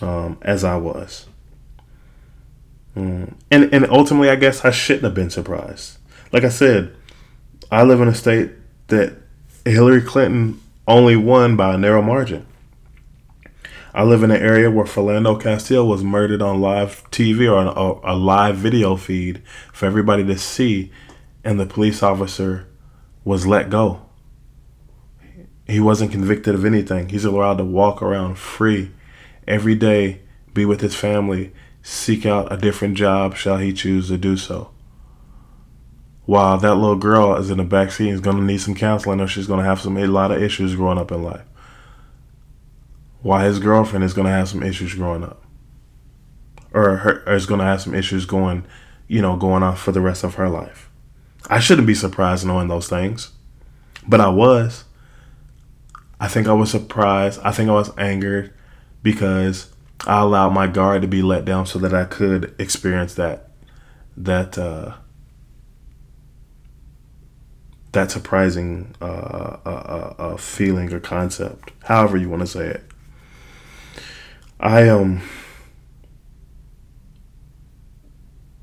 [0.00, 1.26] um, as I was.
[2.96, 3.34] Mm.
[3.50, 5.98] And and ultimately, I guess I shouldn't have been surprised.
[6.32, 6.96] Like I said,
[7.70, 8.50] I live in a state
[8.88, 9.14] that
[9.66, 12.46] Hillary Clinton only won by a narrow margin.
[13.96, 18.12] I live in an area where Philando Castile was murdered on live TV or a,
[18.12, 19.40] a live video feed
[19.72, 20.90] for everybody to see,
[21.44, 22.66] and the police officer
[23.22, 24.04] was let go.
[25.68, 27.08] He wasn't convicted of anything.
[27.08, 28.90] He's allowed to walk around free
[29.46, 34.18] every day, be with his family, seek out a different job, shall he choose to
[34.18, 34.72] do so.
[36.24, 39.20] While that little girl is in the backseat and is going to need some counseling
[39.20, 41.44] or she's going to have some a lot of issues growing up in life
[43.24, 45.42] why his girlfriend is going to have some issues growing up.
[46.74, 48.66] Or, her, is going to have some issues going
[49.08, 50.90] you know going on for the rest of her life.
[51.48, 53.32] I shouldn't be surprised knowing those things.
[54.06, 54.84] But i was.
[56.20, 57.40] I think i was surprised.
[57.42, 58.52] I think i was angered
[59.02, 59.72] because
[60.06, 63.48] i allowed my guard to be let down so that i could experience that
[64.18, 64.94] that uh
[67.92, 72.84] that surprising uh, uh, uh, uh feeling or concept, however you want to say it.
[74.64, 75.20] I am,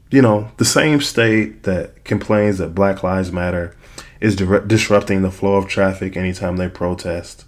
[0.10, 3.78] you know, the same state that complains that Black Lives Matter
[4.20, 7.46] is di- disrupting the flow of traffic anytime they protest.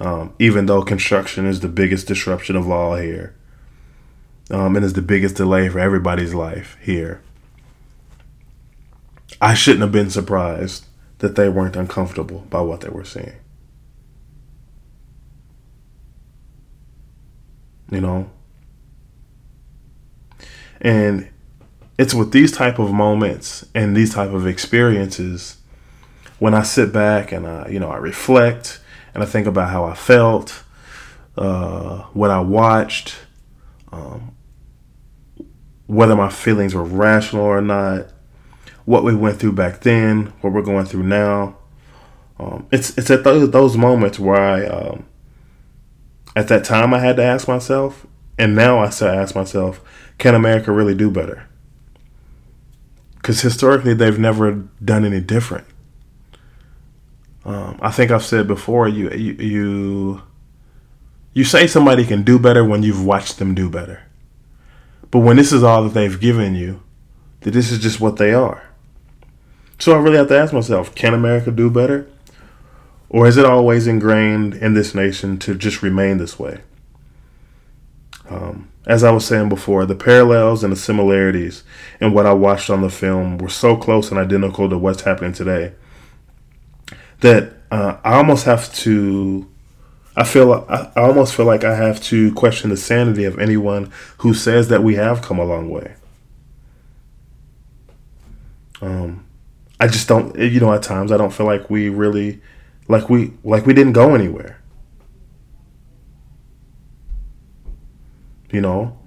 [0.00, 3.36] Um, even though construction is the biggest disruption of all here,
[4.50, 7.22] um, and is the biggest delay for everybody's life here.
[9.40, 10.86] I shouldn't have been surprised
[11.18, 13.36] that they weren't uncomfortable by what they were seeing.
[17.90, 18.30] You know?
[20.80, 21.28] And
[21.98, 25.58] it's with these type of moments and these type of experiences
[26.38, 28.80] when i sit back and i you know i reflect
[29.12, 30.64] and i think about how i felt
[31.36, 33.16] uh, what i watched
[33.92, 34.34] um,
[35.86, 38.06] whether my feelings were rational or not
[38.84, 41.56] what we went through back then what we're going through now.
[42.38, 45.04] Um, it's it's at those, those moments where i um,
[46.34, 48.06] at that time I had to ask myself,
[48.38, 49.80] and now I still ask myself,
[50.18, 51.48] can America really do better?
[53.16, 55.66] Because historically, they've never done any different.
[57.44, 60.22] Um, I think I've said before, you, you, you,
[61.32, 64.02] You say somebody can do better when you've watched them do better.
[65.10, 66.82] But when this is all that they've given you,
[67.40, 68.62] that this is just what they are.
[69.78, 72.06] So I really have to ask myself, can America do better?
[73.10, 76.60] Or is it always ingrained in this nation to just remain this way?
[78.28, 81.64] Um, as I was saying before, the parallels and the similarities
[82.00, 85.32] in what I watched on the film were so close and identical to what's happening
[85.32, 85.72] today
[87.20, 89.46] that uh, I almost have to.
[90.16, 93.92] I feel I, I almost feel like I have to question the sanity of anyone
[94.18, 95.94] who says that we have come a long way.
[98.82, 99.24] Um,
[99.78, 100.36] I just don't.
[100.36, 102.40] You know, at times I don't feel like we really,
[102.88, 104.60] like we like we didn't go anywhere.
[108.50, 108.98] You know,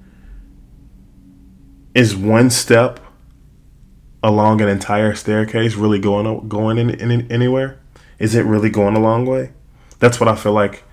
[1.93, 2.99] is one step
[4.23, 7.79] along an entire staircase really going going in, in, anywhere?
[8.19, 9.51] Is it really going a long way?
[9.99, 10.83] That's what I feel like.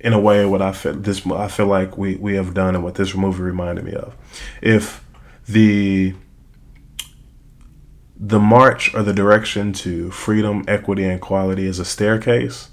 [0.00, 2.84] In a way, what I feel this I feel like we we have done, and
[2.84, 4.14] what this movie reminded me of.
[4.62, 5.04] If
[5.48, 6.14] the
[8.18, 12.70] the march or the direction to freedom, equity, and equality is a staircase,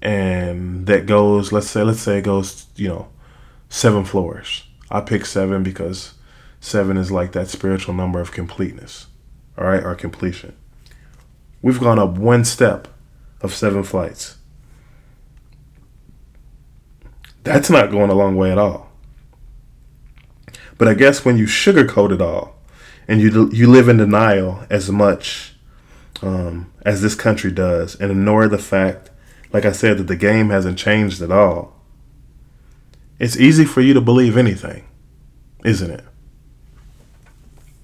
[0.00, 1.52] and that goes.
[1.52, 2.66] Let's say, let's say it goes.
[2.76, 3.08] You know,
[3.68, 4.64] seven floors.
[4.90, 6.14] I pick seven because
[6.60, 9.06] seven is like that spiritual number of completeness,
[9.58, 10.56] all right, or completion.
[11.60, 12.88] We've gone up one step
[13.42, 14.38] of seven flights.
[17.42, 18.90] That's not going a long way at all.
[20.78, 22.53] But I guess when you sugarcoat it all
[23.06, 25.54] and you you live in denial as much
[26.22, 29.10] um, as this country does and ignore the fact,
[29.52, 31.80] like I said, that the game hasn't changed at all,
[33.18, 34.84] it's easy for you to believe anything,
[35.64, 36.04] isn't it?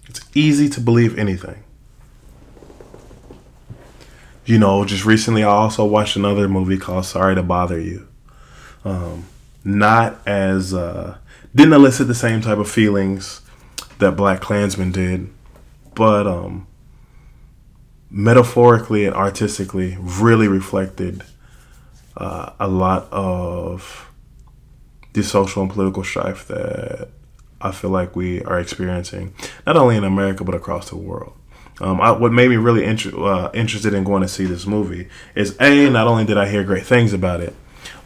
[0.09, 1.63] It's easy to believe anything.
[4.45, 8.09] You know, just recently I also watched another movie called Sorry to Bother You.
[8.85, 9.27] Um,
[9.63, 11.19] not as, uh,
[11.55, 13.43] didn't elicit the same type of feelings
[14.01, 15.31] that BlacKkKlansman did,
[15.95, 16.67] but um,
[18.11, 21.23] metaphorically and artistically really reflected
[22.17, 24.11] uh, a lot of
[25.13, 27.09] the social and political strife that
[27.61, 29.35] I feel like we are experiencing,
[29.67, 31.35] not only in America but across the world.
[31.81, 35.09] Um, I, what made me really inter- uh, interested in going to see this movie
[35.35, 37.55] is a not only did I hear great things about it,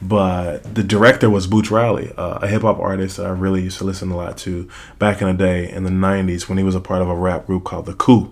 [0.05, 3.79] but the director was Boots Riley, uh, a hip hop artist that I really used
[3.79, 6.75] to listen a lot to back in the day in the '90s when he was
[6.75, 8.31] a part of a rap group called The Coup.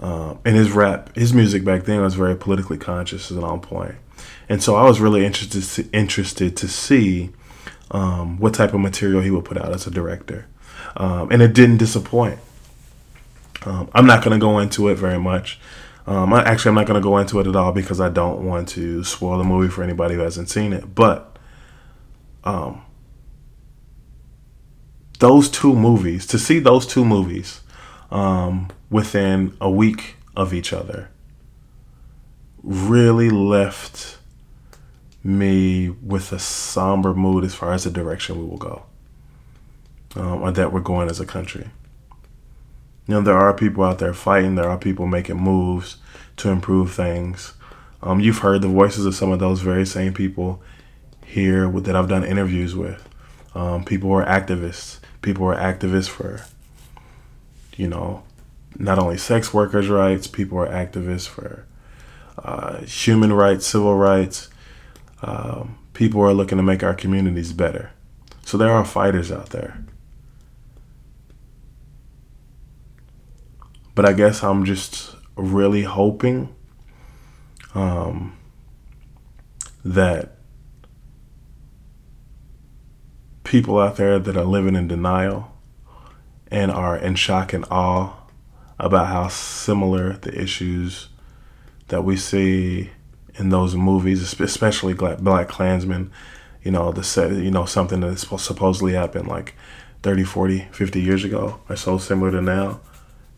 [0.00, 3.96] Um, and his rap, his music back then was very politically conscious and on point.
[4.48, 7.30] And so I was really interested to, interested to see
[7.90, 10.46] um, what type of material he would put out as a director.
[10.96, 12.38] Um, and it didn't disappoint.
[13.64, 15.58] Um, I'm not going to go into it very much.
[16.06, 18.44] Um, I, actually, I'm not going to go into it at all because I don't
[18.44, 20.94] want to spoil the movie for anybody who hasn't seen it.
[20.94, 21.38] But
[22.44, 22.82] um,
[25.20, 27.60] those two movies, to see those two movies
[28.10, 31.10] um, within a week of each other,
[32.62, 34.18] really left
[35.24, 38.82] me with a somber mood as far as the direction we will go,
[40.16, 41.70] um, or that we're going as a country.
[43.06, 44.54] You know, there are people out there fighting.
[44.54, 45.96] There are people making moves
[46.38, 47.52] to improve things.
[48.02, 50.62] Um, you've heard the voices of some of those very same people
[51.24, 53.08] here with, that I've done interviews with.
[53.54, 54.98] Um, people who are activists.
[55.20, 56.44] People who are activists for,
[57.76, 58.22] you know,
[58.78, 60.26] not only sex workers' rights.
[60.26, 61.66] People are activists for
[62.38, 64.48] uh, human rights, civil rights,
[65.22, 67.90] um, people are looking to make our communities better.
[68.44, 69.84] So there are fighters out there.
[73.94, 76.54] But I guess I'm just really hoping
[77.74, 78.36] um,
[79.84, 80.36] that
[83.44, 85.52] people out there that are living in denial
[86.50, 88.14] and are in shock and awe
[88.78, 91.08] about how similar the issues
[91.88, 92.90] that we see
[93.34, 96.10] in those movies, especially Black Klansmen,
[96.62, 99.54] you know, the set, you know, something that supposedly happened like
[100.02, 102.80] 30, 40, 50 years ago are so similar to now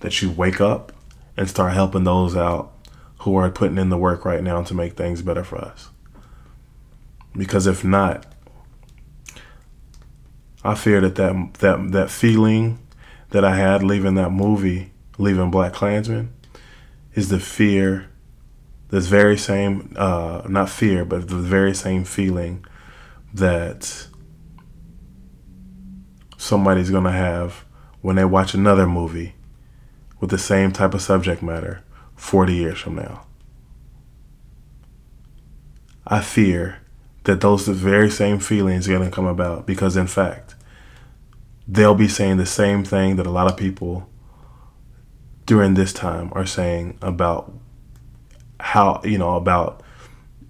[0.05, 0.93] that you wake up
[1.35, 2.71] and start helping those out
[3.21, 5.89] who are putting in the work right now to make things better for us.
[7.35, 8.27] Because if not,
[10.63, 12.81] I fear that that, that, that feeling
[13.31, 16.29] that I had leaving that movie, leaving BlacKkKlansman,
[17.15, 18.11] is the fear
[18.91, 22.63] this very same, uh, not fear, but the very same feeling
[23.33, 24.07] that
[26.37, 27.65] somebody's going to have
[28.03, 29.34] when they watch another movie
[30.21, 31.83] with the same type of subject matter
[32.17, 33.27] 40 years from now.
[36.07, 36.79] I fear
[37.25, 40.55] that those very same feelings are going to come about because, in fact,
[41.67, 44.09] they'll be saying the same thing that a lot of people
[45.47, 47.53] during this time are saying about
[48.61, 49.83] how, you know, about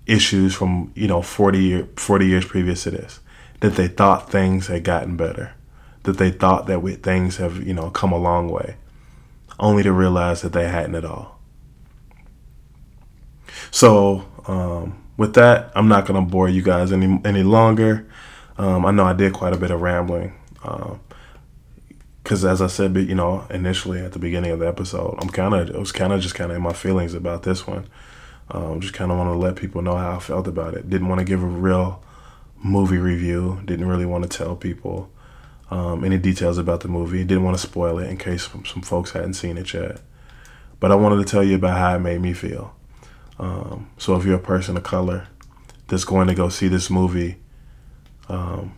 [0.07, 3.21] issues from, you know, 40, year, 40 years previous to this,
[3.61, 5.55] that they thought things had gotten better,
[6.03, 8.77] that they thought that we, things have, you know, come a long way,
[9.59, 11.41] only to realize that they hadn't at all.
[13.71, 18.07] So, um, with that, I'm not going to bore you guys any any longer.
[18.57, 20.33] Um, I know I did quite a bit of rambling,
[22.23, 25.29] because um, as I said, you know, initially at the beginning of the episode, I'm
[25.29, 27.89] kind of it was kind of just kind of in my feelings about this one.
[28.51, 30.91] Um, just kind of want to let people know how I felt about it.
[30.91, 32.03] Didn't want to give a real
[32.63, 33.61] movie review.
[33.65, 35.11] Didn't really want to tell people
[35.71, 37.25] um, any details about the movie.
[37.25, 40.01] Didn't want to spoil it in case some, folks hadn't seen it yet.
[40.81, 42.75] But I wanted to tell you about how it made me feel.
[43.39, 45.29] Um, so if you're a person of color
[45.89, 47.37] that's going to go see this movie,
[48.29, 48.75] um,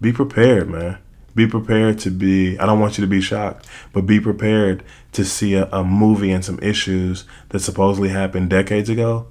[0.00, 0.98] be prepared, man.
[1.34, 5.24] Be prepared to be, I don't want you to be shocked, but be prepared to
[5.24, 9.26] see a, a movie and some issues that supposedly happened decades ago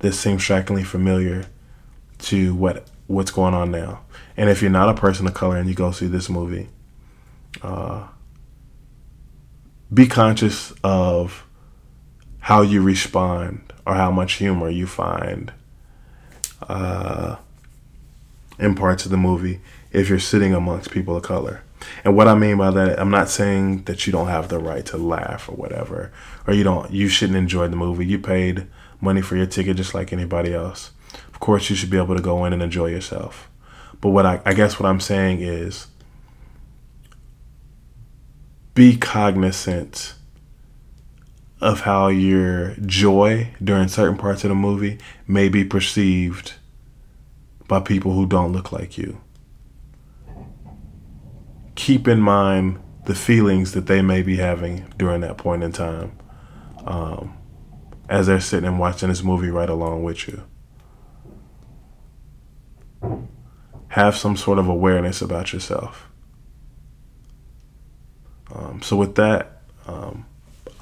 [0.00, 1.46] that seem strikingly familiar
[2.18, 4.00] to what what's going on now.
[4.36, 6.68] And if you're not a person of color and you go see this movie,
[7.62, 8.06] uh,
[9.92, 11.46] be conscious of
[12.40, 15.52] how you respond or how much humor you find
[16.68, 17.36] uh,
[18.58, 19.60] in parts of the movie
[19.92, 21.62] if you're sitting amongst people of color.
[22.04, 24.84] And what I mean by that, I'm not saying that you don't have the right
[24.86, 26.12] to laugh or whatever,
[26.46, 28.06] or you don't, you shouldn't enjoy the movie.
[28.06, 28.66] You paid
[29.00, 30.90] money for your ticket just like anybody else.
[31.28, 33.48] Of course, you should be able to go in and enjoy yourself.
[34.06, 35.88] But what I, I guess what I'm saying is
[38.72, 40.14] be cognizant
[41.60, 46.52] of how your joy during certain parts of the movie may be perceived
[47.66, 49.20] by people who don't look like you.
[51.74, 56.16] Keep in mind the feelings that they may be having during that point in time
[56.84, 57.36] um,
[58.08, 60.44] as they're sitting and watching this movie right along with you.
[63.96, 66.06] Have some sort of awareness about yourself.
[68.54, 70.26] Um, so, with that, um,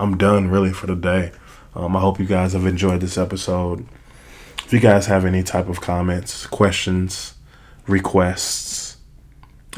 [0.00, 1.30] I'm done really for the day.
[1.76, 3.86] Um, I hope you guys have enjoyed this episode.
[4.64, 7.34] If you guys have any type of comments, questions,
[7.86, 8.96] requests,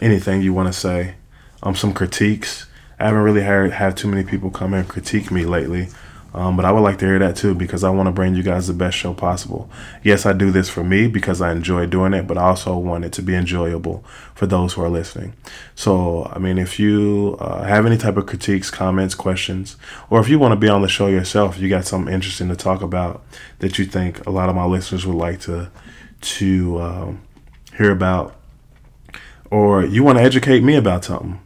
[0.00, 1.16] anything you want to say,
[1.62, 2.64] um, some critiques.
[2.98, 5.88] I haven't really heard had too many people come and critique me lately.
[6.36, 8.42] Um, but I would like to hear that too because I want to bring you
[8.42, 9.70] guys the best show possible.
[10.02, 13.06] Yes, I do this for me because I enjoy doing it, but I also want
[13.06, 15.32] it to be enjoyable for those who are listening.
[15.74, 19.78] So, I mean, if you uh, have any type of critiques, comments, questions,
[20.10, 22.56] or if you want to be on the show yourself, you got something interesting to
[22.56, 23.24] talk about
[23.60, 25.70] that you think a lot of my listeners would like to
[26.20, 27.22] to um,
[27.78, 28.36] hear about,
[29.50, 31.40] or you want to educate me about something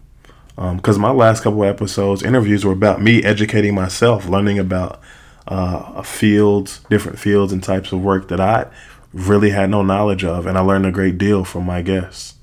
[0.60, 5.00] because um, my last couple episodes, interviews were about me educating myself, learning about
[5.48, 8.66] uh, fields, different fields and types of work that I
[9.14, 12.34] really had no knowledge of, and I learned a great deal from my guests.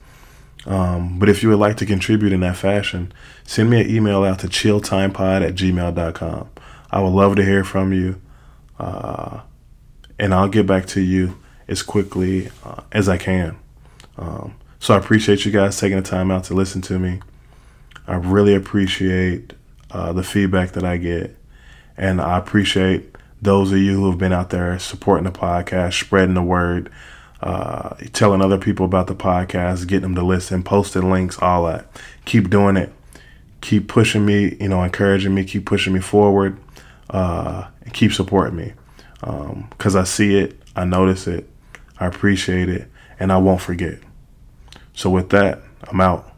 [0.65, 3.13] Um, but if you would like to contribute in that fashion,
[3.43, 6.49] send me an email out to chilltimepod at gmail.com.
[6.89, 8.19] I would love to hear from you,
[8.79, 9.41] uh,
[10.17, 11.37] and I'll get back to you
[11.67, 13.59] as quickly uh, as I can.
[14.17, 17.19] Um, so I appreciate you guys taking the time out to listen to me.
[18.07, 19.53] I really appreciate
[19.91, 21.35] uh, the feedback that I get.
[21.97, 26.35] And I appreciate those of you who have been out there supporting the podcast, spreading
[26.35, 26.91] the word,
[27.41, 31.87] uh, telling other people about the podcast, getting them to listen, posting links, all that.
[32.25, 32.91] Keep doing it.
[33.61, 36.57] Keep pushing me, you know, encouraging me, keep pushing me forward,
[37.09, 38.73] uh, and keep supporting me.
[39.19, 41.49] Because um, I see it, I notice it,
[41.99, 42.87] I appreciate it,
[43.19, 43.97] and I won't forget.
[44.93, 46.36] So, with that, I'm out.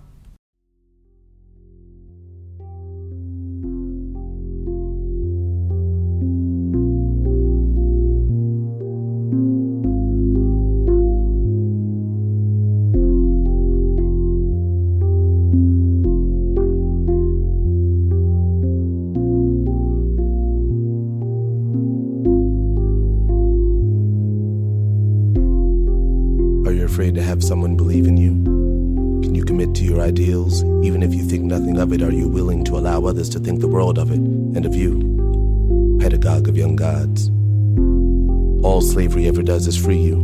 [33.80, 35.98] World of it and of you?
[36.02, 37.30] Pedagogue of young gods.
[38.62, 40.18] All slavery ever does is free you.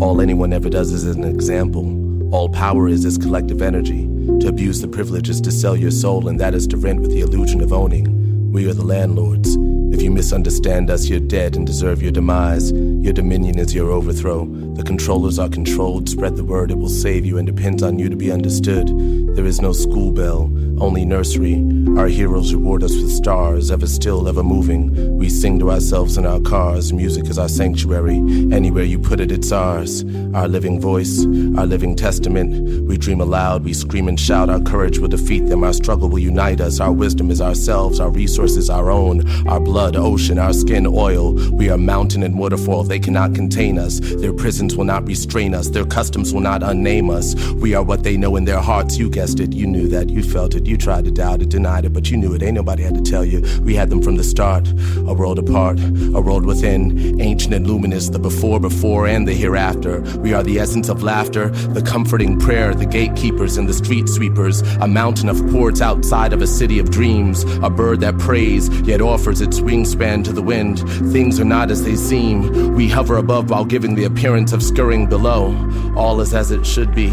[0.00, 1.86] All anyone ever does is an example.
[2.34, 4.06] All power is is collective energy.
[4.40, 7.12] To abuse the privilege is to sell your soul, and that is to rent with
[7.12, 8.50] the illusion of owning.
[8.50, 9.54] We are the landlords.
[9.94, 12.72] If you misunderstand us, you're dead and deserve your demise.
[12.72, 14.46] Your dominion is your overthrow.
[14.74, 16.08] The controllers are controlled.
[16.08, 18.88] Spread the word, it will save you and depends on you to be understood.
[19.36, 20.50] There is no school bell,
[20.80, 21.75] only nursery.
[21.94, 25.16] Our heroes reward us with stars, ever still, ever moving.
[25.16, 26.92] We sing to ourselves in our cars.
[26.92, 28.16] Music is our sanctuary.
[28.52, 30.04] Anywhere you put it, it's ours.
[30.34, 31.24] Our living voice,
[31.56, 32.86] our living testament.
[32.86, 34.50] We dream aloud, we scream and shout.
[34.50, 35.64] Our courage will defeat them.
[35.64, 36.80] Our struggle will unite us.
[36.80, 37.98] Our wisdom is ourselves.
[37.98, 39.26] Our resources our own.
[39.48, 41.32] Our blood, ocean, our skin, oil.
[41.52, 42.82] We are mountain and waterfall.
[42.82, 44.00] They cannot contain us.
[44.00, 45.70] Their prisons will not restrain us.
[45.70, 47.34] Their customs will not unname us.
[47.54, 48.98] We are what they know in their hearts.
[48.98, 49.54] You guessed it.
[49.54, 50.10] You knew that.
[50.10, 50.66] You felt it.
[50.66, 51.54] You tried to doubt it,
[51.84, 52.42] it, but you knew it.
[52.42, 53.44] Ain't nobody had to tell you.
[53.62, 54.68] We had them from the start.
[55.06, 57.20] A world apart, a world within.
[57.20, 60.00] Ancient and luminous, the before, before, and the hereafter.
[60.18, 64.62] We are the essence of laughter, the comforting prayer, the gatekeepers and the street sweepers.
[64.80, 67.44] A mountain of ports outside of a city of dreams.
[67.62, 70.80] A bird that prays, yet offers its wingspan to the wind.
[71.12, 72.74] Things are not as they seem.
[72.74, 75.54] We hover above while giving the appearance of scurrying below.
[75.96, 77.12] All is as it should be.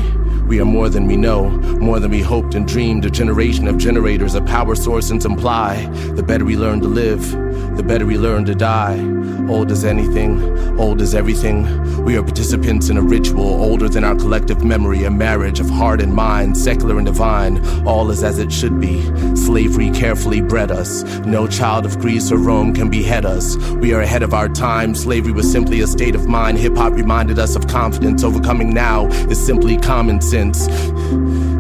[0.54, 1.50] We are more than we know,
[1.80, 3.06] more than we hoped and dreamed.
[3.06, 5.88] A generation of generators, a power source and supply.
[6.14, 7.43] The better we learn to live,
[7.76, 9.00] the better we learn to die.
[9.50, 12.04] Old as anything, old as everything.
[12.04, 16.02] We are participants in a ritual older than our collective memory, a marriage of heart
[16.02, 17.64] and mind, secular and divine.
[17.86, 19.04] All is as it should be.
[19.36, 21.04] Slavery carefully bred us.
[21.26, 23.58] No child of Greece or Rome can behead us.
[23.58, 24.96] We are ahead of our time.
[24.96, 26.58] Slavery was simply a state of mind.
[26.58, 28.24] Hip hop reminded us of confidence.
[28.24, 30.68] Overcoming now is simply common sense.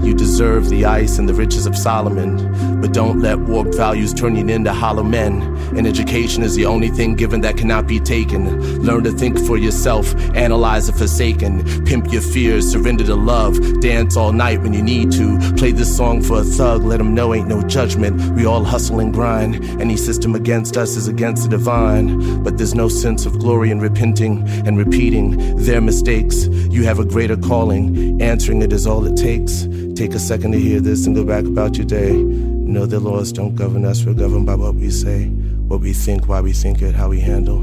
[0.04, 4.36] You deserve the ice and the riches of Solomon, but don't let warped values turn
[4.36, 5.42] you into hollow men.
[5.78, 8.84] And education is the only thing given that cannot be taken.
[8.84, 14.18] Learn to think for yourself, analyze the forsaken, pimp your fears, surrender to love, dance
[14.18, 15.40] all night when you need to.
[15.56, 18.20] Play this song for a thug, let him know ain't no judgment.
[18.36, 19.64] We all hustle and grind.
[19.80, 22.44] Any system against us is against the divine.
[22.44, 26.48] But there's no sense of glory in repenting and repeating their mistakes.
[26.48, 29.66] You have a greater calling, answering it is all it takes.
[29.96, 32.14] Take a second to hear this and go back about your day.
[32.14, 36.28] Know that laws don't govern us, we're governed by what we say, what we think,
[36.28, 37.60] why we think it, how we handle.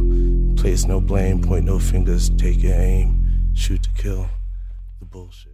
[0.56, 4.28] Place no blame, point no fingers, take your aim, shoot to kill
[5.00, 5.49] the bullshit.